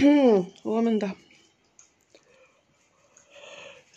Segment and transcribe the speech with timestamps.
[0.64, 1.10] Huomenta.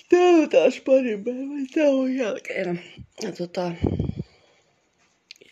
[0.09, 2.83] Täällä taas parin päivän tauon jälkeen.
[3.21, 3.71] Ja tota,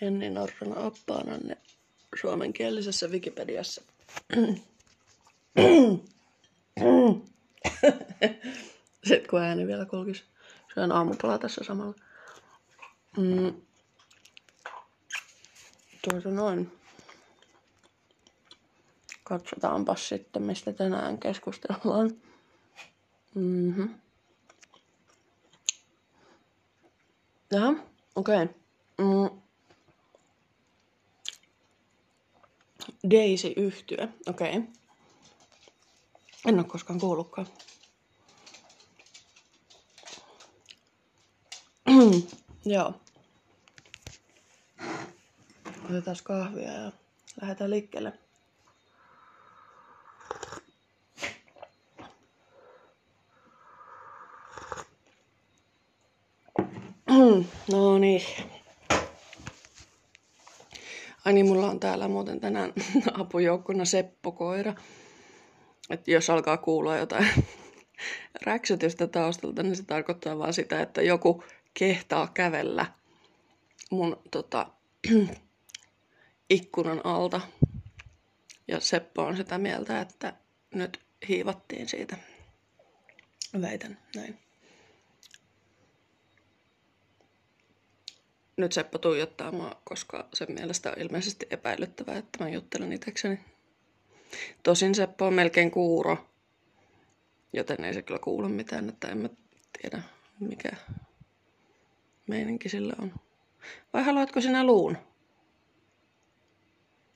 [0.02, 1.58] Jenni Norrana appaananne
[2.22, 3.82] suomenkielisessä Wikipediassa.
[9.08, 10.24] Sitten kun ääni vielä kulkisi.
[10.74, 11.96] Syön aamupala tässä samalla.
[13.18, 13.54] Mm.
[16.02, 16.81] Tuota noin.
[19.32, 22.12] Katsotaanpas sitten, mistä tänään keskustellaan.
[23.36, 23.96] Mm-hmm.
[27.52, 27.74] Jaha,
[28.16, 28.44] okei.
[28.44, 28.48] Okay.
[28.98, 29.42] Mm.
[33.12, 34.58] Daisy yhtyö, okei.
[34.58, 34.64] Okay.
[36.46, 37.48] En ole koskaan kuullutkaan.
[42.66, 42.94] Joo.
[45.90, 46.92] Otetaan kahvia ja
[47.42, 48.14] lähdetään liikkeelle.
[57.72, 58.22] No niin.
[61.26, 62.74] Ai niin, mulla on täällä muuten tänään
[63.22, 64.74] apujoukkona Seppo Koira.
[65.90, 67.28] Että jos alkaa kuulla jotain
[68.46, 72.86] räksytystä taustalta, niin se tarkoittaa vaan sitä, että joku kehtaa kävellä
[73.92, 74.68] mun tota,
[76.50, 77.42] ikkunan alta.
[78.68, 80.34] Ja Seppo on sitä mieltä, että
[80.74, 82.18] nyt hiivattiin siitä.
[83.62, 84.51] Väitän näin.
[88.62, 93.40] Nyt Seppo tuijottaa mua, koska sen mielestä on ilmeisesti epäilyttävää, että mä juttelen itsekseni.
[94.64, 96.18] Tosin Seppo on melkein kuuro,
[97.54, 99.30] joten ei se kyllä kuulu mitään, että en mä
[99.82, 100.04] tiedä
[100.40, 100.70] mikä
[102.28, 103.14] meininki sillä on.
[103.94, 104.98] Vai haluatko sinä luun?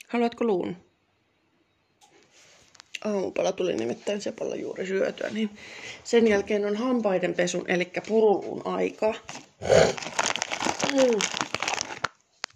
[0.08, 0.78] Haluatko luun?
[3.04, 5.50] Aamupala tuli nimittäin Sepolla juuri syötyä, niin
[6.04, 9.14] sen jälkeen on hampaiden pesun, eli puruluun aika.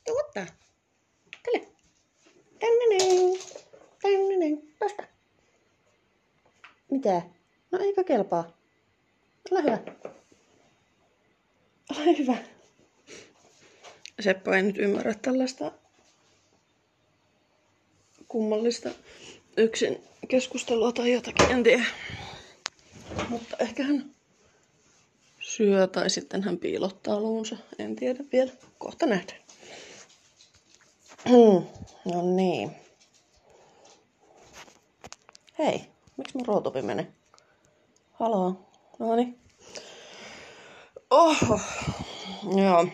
[0.06, 0.46] Tuotta.
[1.44, 1.68] Tälle.
[2.60, 3.40] Tänne näin.
[4.02, 4.76] Tänne näin.
[4.80, 5.04] Tosta.
[6.92, 7.22] Mitä?
[7.72, 8.52] No eikö kelpaa?
[9.52, 9.78] Ole hyvä.
[11.98, 12.38] Ole hyvä.
[14.20, 15.72] Seppo ei nyt ymmärrä tällaista
[18.28, 18.90] kummallista
[19.58, 21.86] yksin keskustelua tai jotakin, en tiedä.
[23.30, 24.16] Mutta ehkä hän
[25.50, 27.58] syö tai sitten hän piilottaa luunsa.
[27.80, 28.52] En tiedä vielä.
[28.78, 29.40] Kohta nähdään.
[32.14, 32.72] no niin.
[35.60, 35.82] Hei,
[36.18, 37.08] miksi mun rootopi menee?
[38.12, 38.70] Haloo.
[39.00, 39.40] No niin.
[41.10, 41.60] Oho.
[42.56, 42.88] Joo.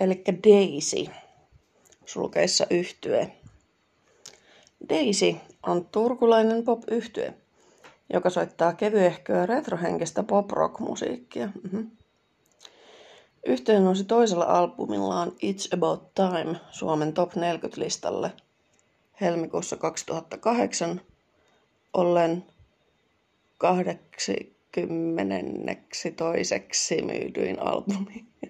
[0.00, 1.06] Eli Daisy.
[2.06, 3.32] Sulkeissa yhtye.
[4.88, 5.36] Daisy
[5.66, 7.34] on turkulainen pop-yhtye
[8.12, 11.48] joka soittaa kevyehköä retrohenkistä pop-rock-musiikkia.
[11.62, 11.90] Mm-hmm.
[13.46, 18.30] Yhteen nousi toisella albumillaan It's About Time Suomen Top 40-listalle
[19.20, 21.00] helmikuussa 2008
[21.92, 22.44] ollen
[23.58, 28.24] 82 toiseksi myydyin albumi.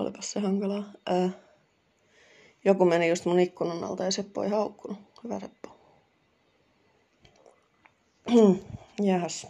[0.00, 0.84] Olipas se hankalaa.
[1.10, 1.30] Äh.
[2.64, 4.98] Joku meni just mun ikkunan alta ja Seppo ei haukkunut.
[5.24, 5.79] Hyvä Seppo.
[9.02, 9.46] Jahas.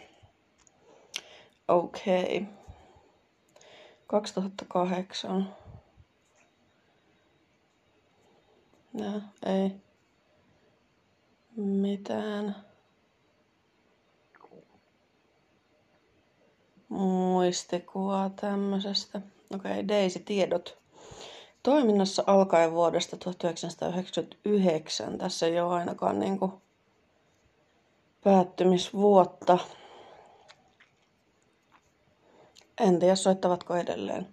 [1.68, 2.36] Okei.
[2.36, 2.44] Okay.
[4.06, 5.54] 2008.
[8.94, 9.72] Ja, ei
[11.56, 12.56] mitään
[16.88, 19.20] muistikuvaa tämmöisestä.
[19.54, 20.78] Okei, okay, Daisy-tiedot.
[21.62, 25.18] Toiminnassa alkaen vuodesta 1999.
[25.18, 26.62] Tässä ei ole ainakaan niinku
[28.24, 29.58] päättymisvuotta.
[32.80, 34.28] En tiedä, soittavatko edelleen.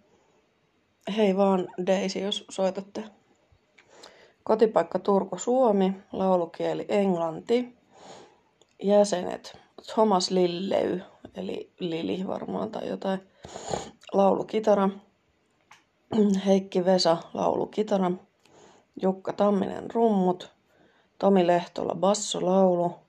[1.18, 3.04] Hei vaan Daisy, jos soitatte.
[4.44, 7.78] Kotipaikka Turku, Suomi, laulukieli englanti.
[8.84, 9.60] Jäsenet
[9.94, 11.02] Thomas Lilley,
[11.36, 13.20] eli Lili varmaan tai jotain.
[14.14, 14.90] Laulukitara.
[16.46, 18.12] Heikki Vesa, laulukitara.
[19.02, 20.52] Jukka Tamminen, rummut.
[21.20, 23.07] Tomi Lehtola, basso, laulu.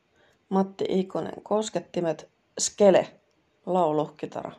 [0.48, 2.28] Matti Ikonen koskettimet,
[2.58, 3.20] skele,
[3.66, 4.52] laulu, kitara.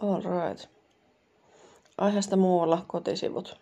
[0.00, 0.68] All right.
[1.98, 3.60] Aiheesta muualla kotisivut.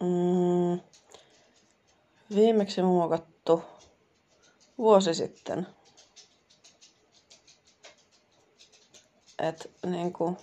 [0.00, 0.80] Mm,
[2.34, 3.62] viimeksi muokattu
[4.78, 5.66] vuosi sitten.
[9.38, 10.36] Et niinku,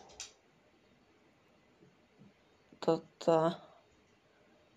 [2.85, 3.51] tota,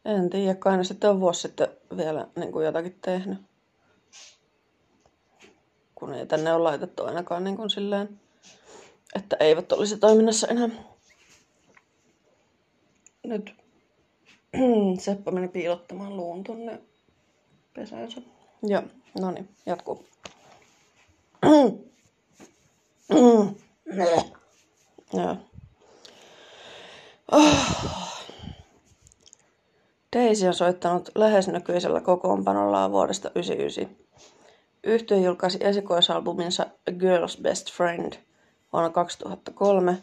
[0.07, 3.39] En tiedä, kai ne sitten on vuosi sitten vielä niin kuin jotakin tehnyt.
[5.95, 8.21] Kun ei tänne ole laitettu ainakaan niin kuin silleen,
[9.17, 10.69] että eivät olisi toiminnassa enää.
[13.25, 13.55] Nyt
[14.99, 16.81] Seppä meni piilottamaan luun tonne
[17.75, 18.21] pesäänsä.
[18.67, 18.83] Ja,
[19.21, 20.07] no niin, jatkuu.
[25.13, 25.37] Joo.
[30.27, 34.07] Daisy on soittanut lähes nykyisellä kokoonpanollaan vuodesta 1999.
[34.85, 38.13] Yhtiö julkaisi esikoisalbuminsa Girl's Best Friend
[38.73, 39.99] vuonna 2003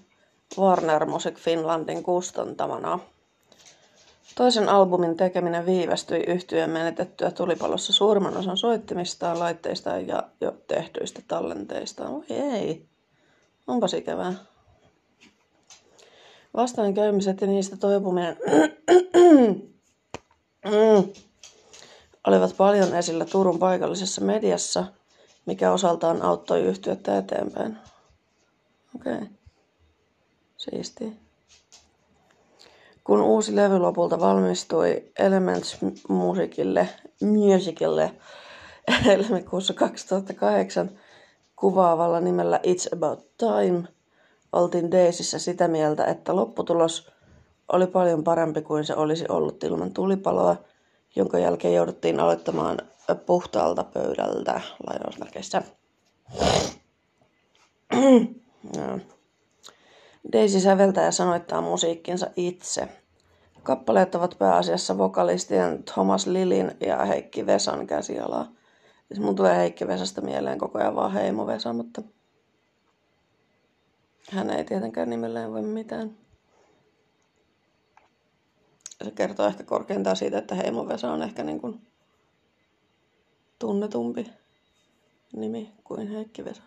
[0.58, 3.00] Warner Music Finlandin kustantamana.
[4.36, 12.12] Toisen albumin tekeminen viivästyi yhtyeen menetettyä tulipalossa suurimman osan soittimistaan, laitteistaan ja jo tehdyistä tallenteistaan.
[12.12, 12.86] Voi ei.
[13.68, 14.34] Onpas ikävää.
[16.56, 18.38] Vastoinkäymiset ja niistä toipuminen
[20.64, 21.14] mm,
[22.28, 24.86] olivat paljon esillä Turun paikallisessa mediassa,
[25.46, 27.78] mikä osaltaan auttoi yhtyettä eteenpäin.
[28.96, 29.14] Okei.
[29.14, 29.28] Okay.
[30.58, 31.12] Siistiä.
[33.04, 35.78] Kun uusi levy lopulta valmistui Elements
[36.08, 36.90] Musicille,
[37.22, 38.12] Musicille
[39.06, 41.00] helmikuussa 2008
[41.56, 43.84] kuvaavalla nimellä It's About Time,
[44.52, 47.13] oltiin Daisyssä sitä mieltä, että lopputulos
[47.72, 50.56] oli paljon parempi kuin se olisi ollut ilman tulipaloa,
[51.16, 52.78] jonka jälkeen jouduttiin aloittamaan
[53.26, 55.62] puhtaalta pöydältä lainausmerkeissä.
[60.34, 62.88] Daisy säveltää ja sanoittaa musiikkinsa itse.
[63.64, 68.48] Kappaleet ovat pääasiassa vokalistien Thomas Lilin ja Heikki Vesan käsialaa.
[69.08, 72.02] Siis mun tulee Heikki Vesasta mieleen koko ajan vaan Heimo Vesa, mutta
[74.32, 76.23] hän ei tietenkään nimelleen voi mitään.
[79.04, 81.82] Se kertoo ehkä korkeintaan siitä, että Heimo Vesa on ehkä niin kuin
[83.60, 84.26] tunnetumpi
[85.36, 86.62] nimi kuin Heikki Vesa.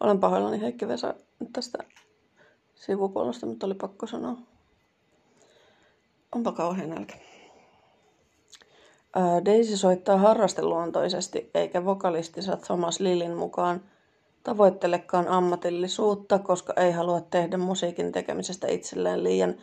[0.00, 1.14] Olen pahoillani Heikki Vesa
[1.52, 1.78] tästä
[2.74, 4.36] sivupuolesta, mutta oli pakko sanoa.
[6.34, 7.14] Onpa kauhean nälkä.
[9.44, 13.82] Daisy soittaa harrasteluontoisesti, eikä vokalistinsa Thomas Lilin mukaan
[14.42, 19.54] tavoittelekaan ammatillisuutta, koska ei halua tehdä musiikin tekemisestä itselleen liian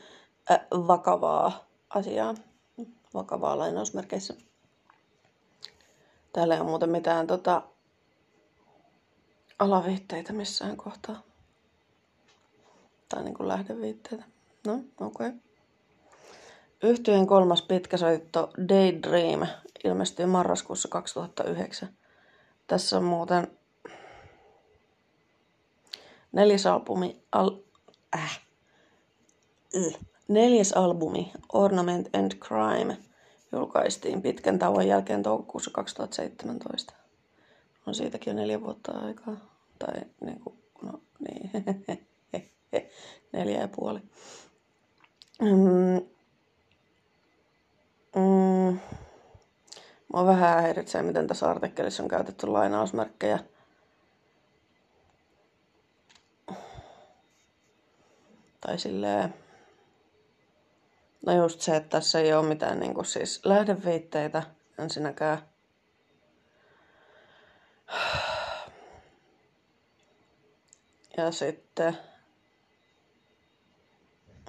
[0.52, 1.66] äh, vakavaa
[1.96, 2.36] asiaa.
[3.14, 4.34] Vakavaa lainausmerkeissä.
[6.34, 7.62] Täällä ei ole muuten mitään tota,
[9.60, 11.22] alaviitteitä missään kohtaa.
[13.10, 14.24] Tai niin kuin lähdeviitteitä.
[14.68, 15.28] No, okei.
[15.28, 15.32] Okay.
[16.84, 19.48] Yhtyeen kolmas pitkäsoitto Daydream
[19.84, 21.90] ilmestyi marraskuussa 2009.
[22.68, 23.48] Tässä on muuten
[26.32, 27.52] neljäs albumi, al,
[28.16, 28.42] äh,
[30.28, 32.98] neljäs albumi Ornament and Crime
[33.52, 36.94] julkaistiin pitkän tauon jälkeen toukokuussa 2017.
[37.88, 39.38] On siitäkin jo neljä vuotta aikaa.
[39.80, 41.52] Tai niin kuin, no niin,
[43.34, 44.00] neljä ja puoli.
[45.42, 46.06] Mm.
[48.16, 48.80] Mm.
[50.14, 53.40] Mua vähän häiritsee, miten tässä artikkelissa on käytetty lainausmerkkejä.
[58.62, 59.45] Tai silleen...
[61.26, 64.44] No just se, että tässä ei ole mitään niin kuin siis lähdeviitteitä
[64.80, 65.38] ensinnäkään.
[71.18, 71.98] Ja sitten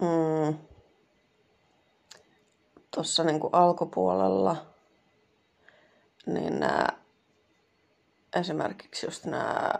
[0.00, 0.58] mm,
[2.94, 4.66] tuossa niin alkupuolella
[6.26, 6.86] niin nämä
[8.36, 9.72] esimerkiksi just nämä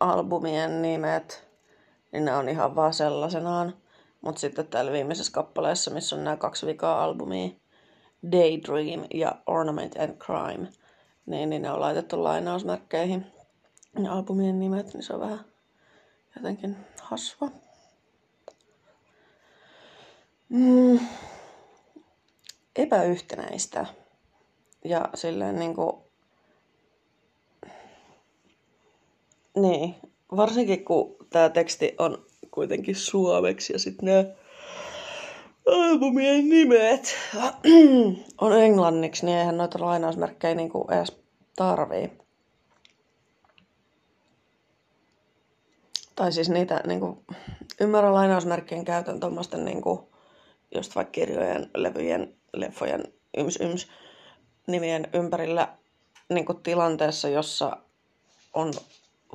[0.00, 1.48] albumien nimet,
[2.12, 3.79] niin ne on ihan vaan sellaisenaan.
[4.20, 7.48] Mutta sitten täällä viimeisessä kappaleessa, missä on nämä kaksi vikaa albumia,
[8.32, 10.68] Daydream ja Ornament and Crime,
[11.26, 13.26] niin, niin ne on laitettu lainausmerkkeihin.
[13.98, 15.44] Ne albumien nimet, niin se on vähän
[16.36, 17.50] jotenkin hasva.
[20.48, 21.00] Mm,
[22.76, 23.86] epäyhtenäistä.
[24.84, 25.92] Ja silleen niin kuin,
[29.56, 29.94] niin,
[30.36, 34.36] varsinkin kun tämä teksti on kuitenkin suomeksi ja sitten ne
[35.66, 37.16] albumien nimet
[38.40, 41.16] on englanniksi, niin eihän noita lainausmerkkejä niin kuin edes
[41.56, 42.12] tarvii.
[46.16, 47.24] Tai siis niitä, niin kuin,
[47.80, 50.00] ymmärrän lainausmerkkien käytön tuommoisten niin kuin,
[50.74, 53.04] just vaikka kirjojen, levyjen, leffojen,
[53.36, 53.88] yms, yms
[54.66, 55.68] nimien ympärillä
[56.28, 57.76] niin kuin tilanteessa, jossa
[58.54, 58.72] on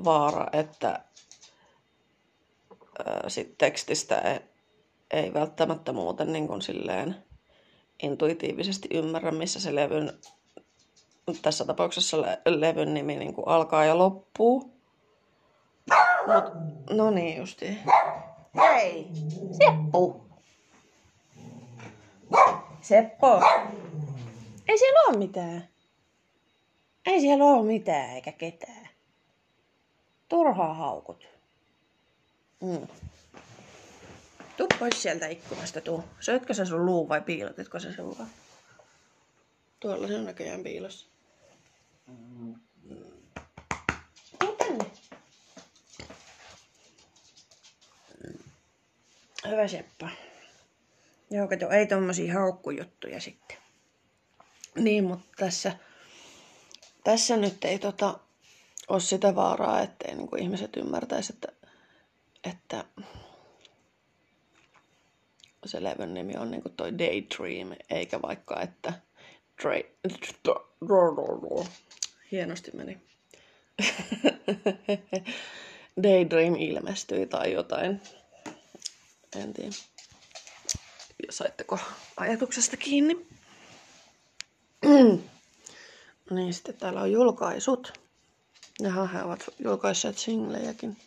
[0.03, 0.99] vaara, että
[3.05, 4.39] ää, sit tekstistä ei,
[5.11, 7.15] ei välttämättä muuten niin kuin silleen
[8.03, 10.13] intuitiivisesti ymmärrä, missä se levyn,
[11.41, 14.75] tässä tapauksessa le- levyn nimi niin kuin alkaa ja loppuu.
[16.27, 16.53] Mut,
[16.89, 17.77] no niin justi.
[18.55, 19.07] Hei,
[19.51, 20.25] Seppu.
[22.81, 23.41] Seppo.
[24.67, 25.67] Ei siellä ole mitään.
[27.05, 28.89] Ei siellä ole mitään eikä ketään.
[30.29, 31.34] Turhaa haukut.
[32.61, 32.87] Mm.
[34.57, 36.03] Tuu pois sieltä ikkunasta, tuu.
[36.19, 38.29] Söitkö sä sun luu vai piilotitko sä sen vaan?
[39.79, 41.07] Tuolla se on näköjään piilossa.
[44.39, 44.85] Tuu tänne.
[49.47, 50.09] Hyvä Seppa.
[51.31, 53.57] Joo, kato, ei tommosia haukkujuttuja sitten.
[54.75, 55.77] Niin, mutta tässä,
[57.03, 58.19] tässä nyt ei tota,
[58.87, 61.47] ole sitä vaaraa, ettei niin kuin ihmiset ymmärtäisi, että,
[62.49, 62.85] että
[65.65, 68.93] se levyn nimi on niin kuin toi Daydream, eikä vaikka, että.
[72.31, 72.97] Hienosti meni.
[76.03, 78.01] Daydream ilmestyi tai jotain.
[79.35, 79.71] En tiedä.
[81.29, 81.79] Saitteko
[82.17, 83.27] ajatuksesta kiinni?
[86.29, 87.99] niin sitten täällä on julkaisut.
[88.79, 90.97] Jaha, he ovat julkaisseet singlejäkin.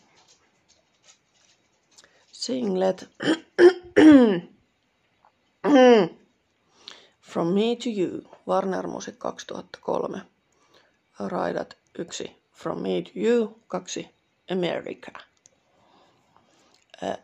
[2.39, 3.09] Singlet.
[7.21, 10.23] From Me to You, Warner Music 2003.
[11.19, 12.07] Raidat 1.
[12.53, 14.05] From Me to You, 2.
[14.51, 15.13] America.
[17.03, 17.17] Uh,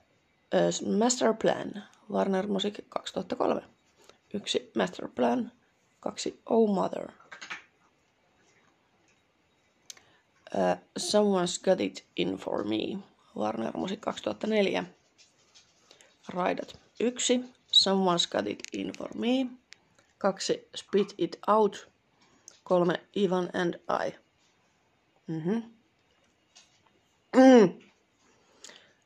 [0.83, 3.61] Master Plan, Warner Music 2003.
[4.33, 4.45] 1.
[4.75, 5.53] Master Plan,
[6.03, 6.33] 2.
[6.49, 7.11] Oh Mother.
[10.97, 12.99] Someone's Got It In For Me,
[13.37, 15.04] Warner Music 2004.
[16.29, 17.45] Raidat 1.
[17.73, 19.47] Someone's Got It In For Me.
[20.19, 20.69] 2.
[20.77, 21.89] Spit It Out.
[22.65, 23.01] 3.
[23.17, 23.75] Ivan and
[24.07, 24.15] I.
[25.27, 25.63] Mm-hmm.
[27.37, 27.75] Mm.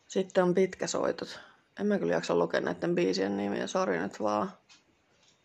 [0.08, 1.40] Sitten on pitkäsoitot.
[1.80, 4.52] En mä kyllä jaksa lukea näiden biisien nimiä, sori nyt vaan.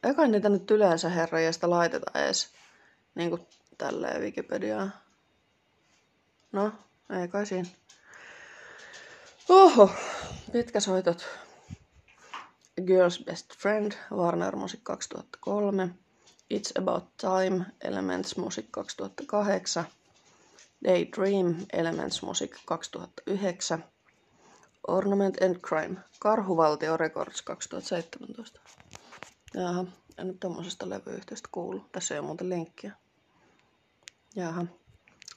[0.04, 2.50] Eikä niitä nyt yleensä herra ja sitä laiteta edes
[3.16, 4.94] niin kuin tälleen Wikipediaan.
[6.52, 6.72] No,
[7.22, 7.70] ei kai siinä.
[9.50, 9.92] Oho,
[10.52, 11.43] pitkäsoitot.
[12.82, 15.90] Girl's Best Friend, Warner Music 2003.
[16.50, 19.84] It's About Time, Elements Music 2008.
[20.84, 23.84] Daydream, Elements Music 2009.
[24.88, 28.60] Ornament and Crime, Karhuvaltio Records 2017.
[29.54, 29.86] Jaha,
[30.18, 31.86] en nyt tommosesta levyyhtiöstä kuulu.
[31.92, 32.92] Tässä ei ole muuten linkkiä.
[34.36, 34.66] Jaha.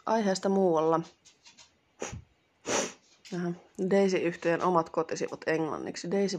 [0.06, 1.00] Aiheesta muualla.
[3.32, 3.52] Jaha.
[3.90, 6.10] Daisy-yhtiön omat kotisivut englanniksi.
[6.10, 6.38] Daisy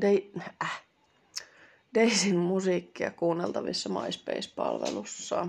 [0.00, 0.32] Dei,
[0.62, 0.82] äh,
[1.94, 5.48] Daisin musiikkia kuunneltavissa MySpace-palvelussa.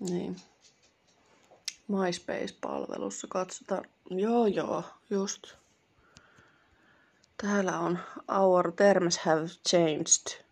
[0.00, 0.36] Niin.
[1.88, 3.84] MySpace-palvelussa katsotaan.
[4.10, 5.46] Joo, joo, just.
[7.42, 7.98] Täällä on
[8.40, 10.44] Our terms have changed.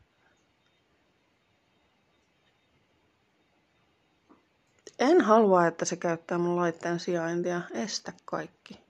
[4.99, 7.63] En halua, että se käyttää mun laitteen sijaintia.
[7.71, 8.88] Estä kaikki.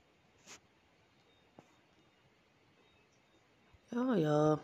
[3.92, 4.58] Joo, joo.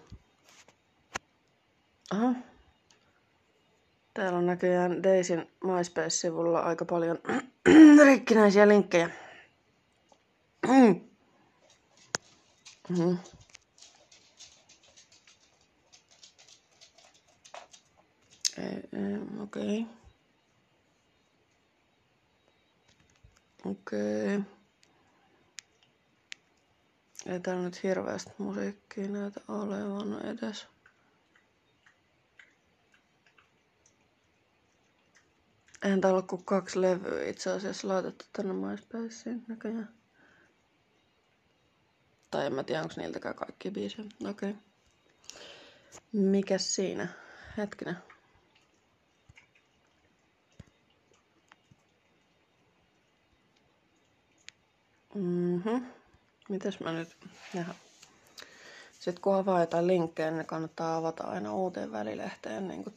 [2.10, 2.34] Aha.
[4.14, 7.18] Täällä on näköjään Daisin MySpace-sivulla aika paljon
[8.06, 9.10] rikkinäisiä linkkejä.
[12.88, 13.18] mm-hmm.
[19.42, 19.80] Okei.
[19.80, 19.84] Okay.
[23.64, 24.36] Okei.
[24.36, 24.42] Okay.
[27.26, 30.66] Ei täällä nyt hirveästi musiikkia näitä olevan edes.
[35.84, 39.94] Eihän täällä ole kuin kaksi levyä itse asiassa laitettu tänne MySpaceen näköjään.
[42.30, 44.08] Tai en mä tiedä, onko niiltäkään kaikki biisejä.
[44.28, 44.50] Okei.
[44.50, 44.62] Okay.
[46.12, 47.08] Mikäs siinä?
[47.56, 47.96] Hetkinen.
[55.14, 55.93] Mhm.
[56.48, 57.16] Mitäs mä nyt...
[57.54, 57.74] Jaha.
[58.92, 62.94] Sitten kun avaa jotain linkkejä, niin kannattaa avata aina uuteen välilehteen niin kuin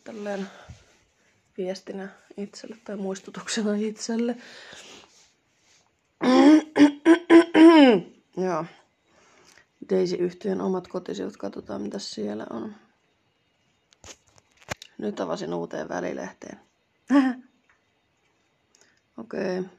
[1.57, 4.35] viestinä itselle tai muistutuksena itselle.
[8.37, 8.65] Joo.
[9.89, 12.75] Daisy-yhtiön omat kotisivut, katsotaan mitä siellä on.
[14.97, 16.59] Nyt avasin uuteen välilehteen.
[19.17, 19.59] Okei.
[19.59, 19.77] Okay.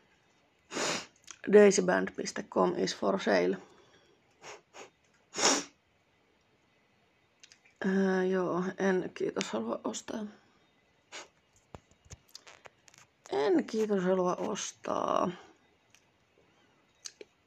[1.52, 3.56] Daisyband.com is for sale.
[7.84, 10.26] Ää, joo, en kiitos halua ostaa.
[13.32, 15.30] En kiitos halua ostaa.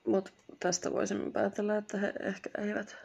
[0.07, 2.95] Mutta tästä voisimme päätellä, että he ehkä eivät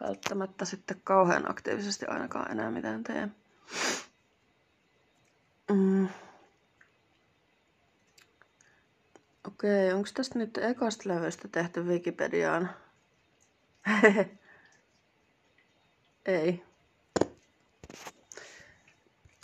[0.00, 3.28] välttämättä sitten kauhean aktiivisesti ainakaan enää mitään tee.
[9.58, 12.70] Okei, onko tästä nyt ekasta levystä tehty Wikipediaan?
[16.26, 16.62] Ei.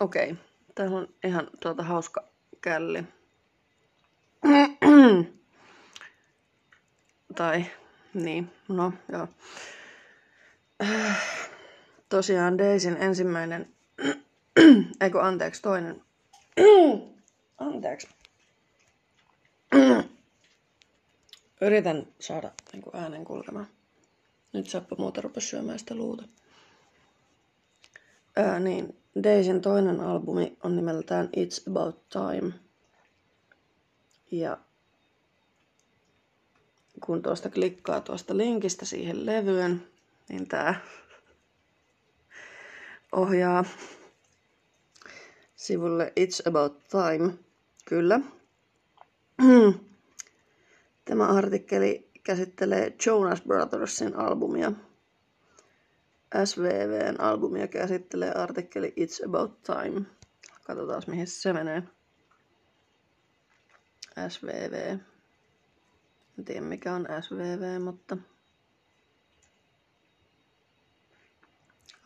[0.01, 0.37] Okei,
[0.75, 2.25] täällä on ihan tuota hauska
[2.61, 3.05] källi.
[7.37, 7.67] tai,
[8.15, 9.29] niin, no joo.
[12.09, 13.69] Tosiaan Daisin ensimmäinen,
[15.01, 16.03] eikö anteeksi, toinen.
[17.59, 18.09] anteeksi.
[21.67, 23.67] Yritän saada niin kuin äänen kulkemaan.
[24.53, 26.25] Nyt Sappa muuta rupesi syömään sitä luuta.
[28.37, 32.53] Ää, niin, Daisin toinen albumi on nimeltään It's About Time.
[34.31, 34.59] Ja
[37.01, 39.89] kun tuosta klikkaa tuosta linkistä siihen levyyn,
[40.29, 40.81] niin tää
[43.13, 43.65] ohjaa
[45.57, 47.35] sivulle It's About Time.
[47.85, 48.21] Kyllä.
[51.05, 54.73] Tämä artikkeli käsittelee Jonas Brothersin albumia.
[56.45, 60.03] SVVn albumia käsittelee artikkeli It's About Time.
[60.67, 61.83] Katsotaan mihin se menee.
[64.29, 64.99] SVV.
[66.39, 68.17] En tiedä mikä on SVV, mutta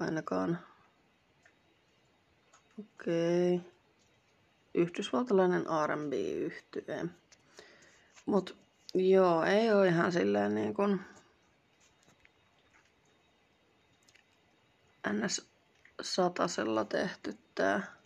[0.00, 0.58] ainakaan.
[2.78, 3.54] Okei.
[3.54, 3.70] Okay.
[4.74, 7.06] Yhdysvaltalainen R&B-yhtye.
[8.26, 11.00] Mut joo, ei oo ihan silleen niin kuin
[15.12, 15.50] ns
[16.02, 17.98] satasella tehty tää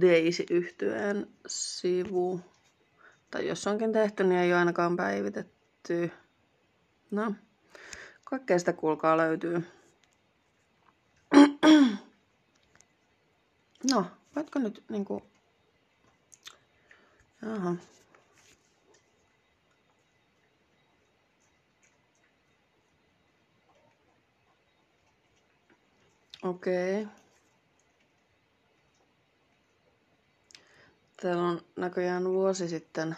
[0.00, 2.40] daisy yhtyeen sivu.
[3.30, 6.10] Tai jos onkin tehty, niin ei ole ainakaan päivitetty.
[7.10, 7.34] No,
[8.24, 9.62] kaikkea sitä kuulkaa löytyy.
[13.90, 15.22] No, voitko nyt niinku...
[17.42, 17.74] Jaha.
[26.42, 27.02] Okei.
[27.02, 27.14] Okay.
[31.22, 33.16] Täällä on näköjään vuosi sitten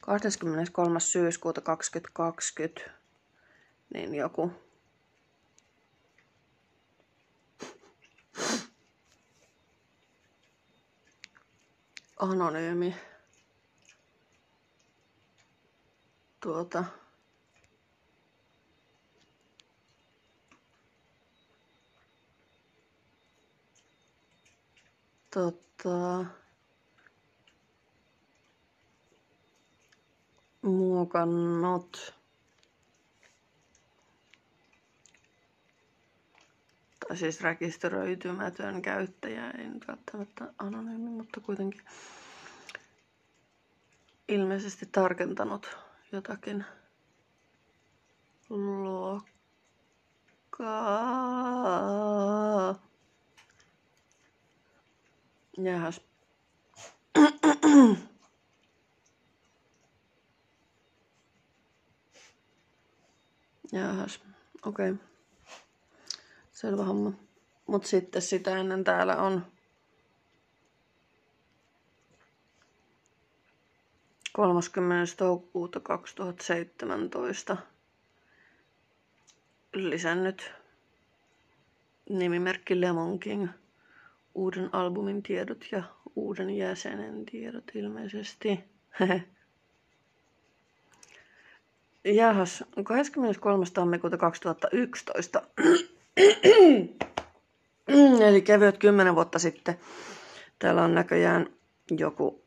[0.00, 1.00] 23.
[1.00, 2.90] syyskuuta 2020
[3.94, 4.52] niin joku
[12.18, 12.94] anonyymi
[16.40, 16.84] tuota
[25.34, 26.24] tota,
[30.62, 32.14] muokannut
[37.08, 41.82] tai siis rekisteröitymätön käyttäjä, ei nyt välttämättä anonyymi, mutta kuitenkin
[44.28, 45.76] ilmeisesti tarkentanut
[46.12, 46.64] jotakin
[48.50, 48.93] luokkaa.
[55.64, 56.00] Jahas.
[63.72, 64.20] Jahas,
[64.66, 64.90] okei.
[64.90, 65.04] Okay.
[66.52, 67.12] Selvä homma.
[67.66, 69.46] Mut sitten sitä ennen täällä on
[74.32, 75.14] 30.
[75.16, 77.56] toukokuuta 2017
[79.72, 80.52] lisännyt
[82.10, 83.48] nimimerkki Lemon King–
[84.34, 85.82] uuden albumin tiedot ja
[86.16, 88.60] uuden jäsenen tiedot ilmeisesti.
[92.04, 93.64] Jahas, 23.
[93.74, 95.42] tammikuuta 2011.
[98.28, 99.78] Eli kevyet kymmenen vuotta sitten.
[100.58, 101.46] Täällä on näköjään
[101.98, 102.42] joku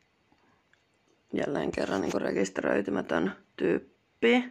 [1.34, 4.44] jälleen kerran niin rekisteröitymätön tyyppi.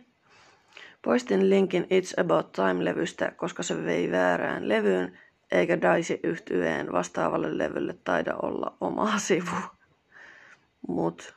[1.02, 5.18] Poistin linkin It's About Time-levystä, koska se vei väärään levyyn
[5.50, 9.56] eikä daisy yhtyeen vastaavalle levylle taida olla oma sivu.
[10.88, 11.34] Mut,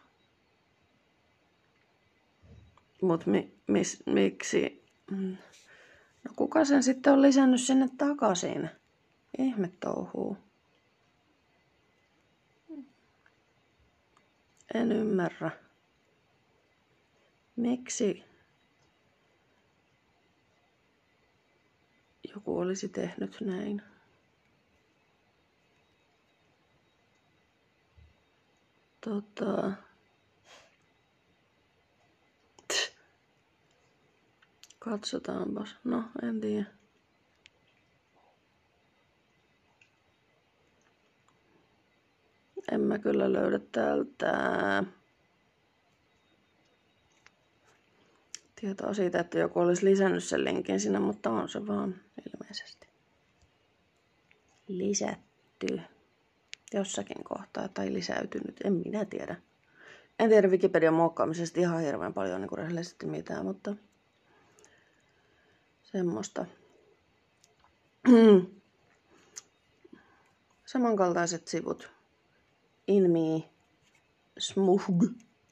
[3.01, 4.83] mut mi, mis, miksi?
[5.11, 5.37] Mm.
[6.23, 8.69] No kuka sen sitten on lisännyt sinne takaisin?
[9.37, 10.37] Ihme touhuu.
[14.73, 15.51] En ymmärrä.
[17.55, 18.29] Miksi?
[22.35, 23.81] joku olisi tehnyt näin.
[29.09, 29.71] Tota...
[34.79, 35.75] Katsotaanpas.
[35.83, 36.65] No, en tiedä.
[42.71, 44.33] En mä kyllä löydä täältä
[48.55, 51.95] tietoa siitä, että joku olisi lisännyt sen linkin sinne, mutta on se vaan
[52.33, 52.87] ilmeisesti
[54.67, 55.81] lisätty
[56.73, 59.35] jossakin kohtaa tai lisäytynyt, en minä tiedä.
[60.19, 63.75] En tiedä Wikipedian muokkaamisesta ihan hirveän paljon niin rehellisesti mitään, mutta
[65.83, 66.45] semmoista.
[70.65, 71.91] Samankaltaiset sivut.
[72.87, 73.49] Inmi
[74.37, 74.81] Smug,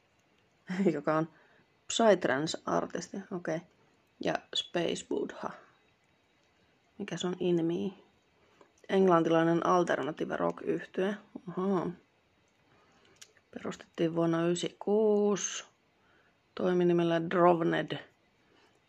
[0.94, 1.28] joka on
[1.86, 3.56] Psytrance-artisti, okei.
[3.56, 3.68] Okay.
[4.24, 5.50] Ja Space Buddha.
[6.98, 8.07] Mikä se on Inmi?
[8.88, 11.16] Englantilainen alternative rock yhtye.
[13.50, 15.64] Perustettiin vuonna 1996.
[16.54, 17.98] Toimi nimellä Drovned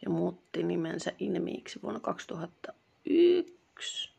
[0.05, 4.11] ja muutti nimensä Inmiiksi vuonna 2001,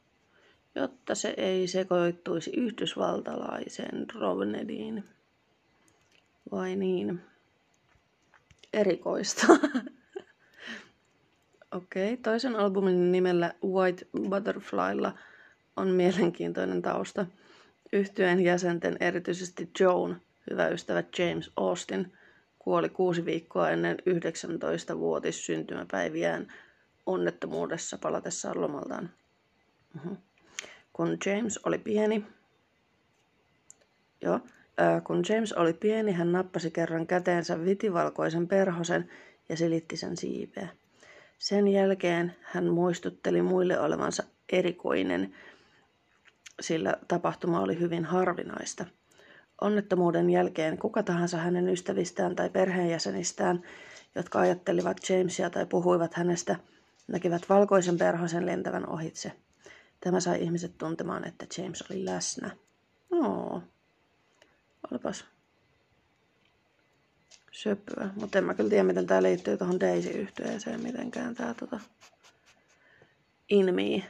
[0.75, 5.05] jotta se ei sekoittuisi yhdysvaltalaiseen Drovnediin.
[6.51, 7.21] Vai niin?
[8.73, 9.47] Erikoista.
[11.73, 12.17] Okei, okay.
[12.17, 15.13] toisen albumin nimellä White Butterflylla
[15.81, 17.27] on mielenkiintoinen tausta.
[17.93, 22.13] Yhtyeen jäsenten, erityisesti Joan, hyvä ystävä James Austin,
[22.59, 26.53] kuoli kuusi viikkoa ennen 19-vuotis syntymäpäiviään
[27.07, 29.11] onnettomuudessa palatessaan lomaltaan.
[29.97, 30.19] Uh-huh.
[30.93, 32.25] Kun James oli pieni,
[34.23, 34.35] joo,
[34.81, 39.11] äh, kun James oli pieni, hän nappasi kerran käteensä vitivalkoisen perhosen
[39.49, 40.69] ja silitti sen siipeä.
[41.39, 45.35] Sen jälkeen hän muistutteli muille olevansa erikoinen,
[46.61, 48.85] sillä tapahtuma oli hyvin harvinaista–
[49.61, 53.63] Onnettomuuden jälkeen kuka tahansa hänen ystävistään tai perheenjäsenistään,
[54.15, 56.57] jotka ajattelivat Jamesia tai puhuivat hänestä,
[57.09, 59.33] näkivät valkoisen perhosen lentävän ohitse.
[60.01, 62.51] Tämä sai ihmiset tuntemaan, että James oli läsnä.
[63.11, 63.63] No,
[64.91, 65.25] olipas
[67.53, 68.11] söpöä.
[68.17, 71.81] Mutta en mä kyllä tiedä, miten tää liittyy tuohon Daisy-yhtyeeseen mitenkään tää tota
[73.49, 74.03] In Me.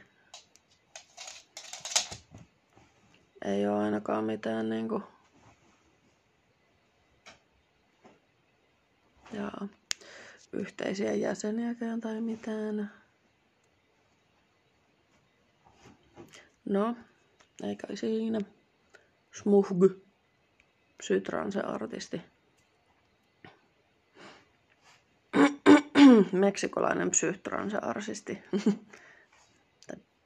[3.45, 5.03] Ei ole ainakaan mitään niinku
[9.33, 9.51] ja
[10.53, 12.91] yhteisiä jäseniäkään tai mitään.
[16.65, 16.95] No,
[17.63, 18.39] eikä siinä.
[19.31, 19.83] Smuhg.
[21.01, 22.21] Sytran se artisti.
[26.31, 28.43] Meksikolainen psytran se artisti.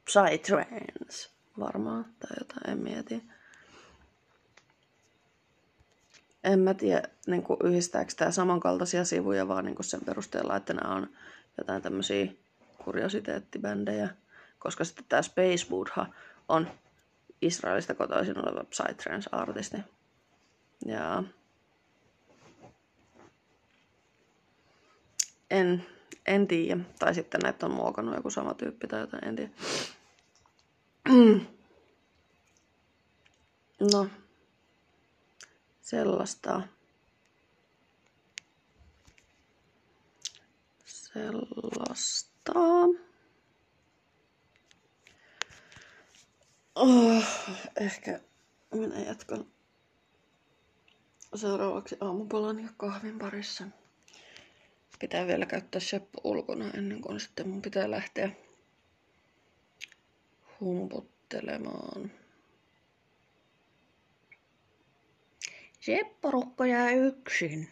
[0.06, 3.24] Psytrance varmaan tai jotain, en mieti
[6.46, 10.74] en mä tiedä, niin kuin yhdistääkö tämä samankaltaisia sivuja, vaan niin kuin sen perusteella, että
[10.74, 11.10] nämä on
[11.58, 12.28] jotain tämmöisiä
[12.84, 14.10] kuriositeettibändejä.
[14.60, 16.06] Koska sitten tämä Space Buddha
[16.50, 16.68] on
[17.42, 19.78] Israelista kotoisin oleva Psytrance-artisti.
[20.86, 21.24] Ja
[25.52, 25.86] en,
[26.26, 26.84] en tiedä.
[27.00, 29.52] Tai sitten näitä on muokannut joku sama tyyppi tai jotain, en tiedä.
[33.92, 34.10] No,
[35.82, 36.62] sellaista
[40.86, 42.54] sellaista.
[46.76, 47.24] Oh,
[47.80, 48.20] ehkä
[48.74, 49.46] minä jatkan
[51.36, 53.64] seuraavaksi aamupalan ja kahvin parissa.
[55.00, 58.32] Pitää vielä käyttää sheppu ulkona ennen kuin sitten mun pitää lähteä
[60.60, 62.12] humputtelemaan.
[65.80, 67.70] Sepporukko jää yksin.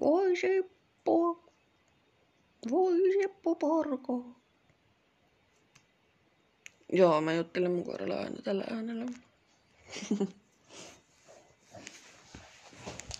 [0.00, 1.44] Voi Seppo.
[2.70, 4.24] Voi Seppo Porko.
[6.92, 9.06] Joo, mä juttelen mun kohdalla aina tällä äänellä.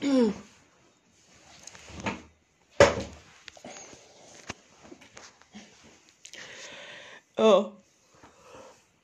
[7.38, 7.72] Joo.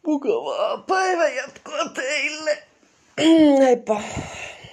[0.06, 2.62] Mukavaa päivänjatkoa teille.
[3.64, 4.00] Heippa.